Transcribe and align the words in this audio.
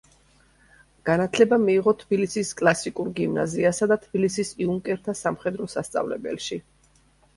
განათლება 1.09 1.59
მიიღო 1.65 1.93
თბილისის 1.99 2.53
კლასიკური 2.61 3.13
გიმნაზიასა 3.21 3.89
და 3.93 3.99
თბილისის 4.07 4.55
იუნკერთა 4.67 5.17
სამხედრო 5.23 5.69
სასწავლებელში. 5.79 6.63